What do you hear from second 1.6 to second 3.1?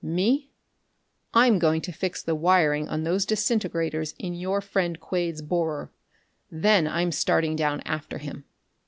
to fix the wiring on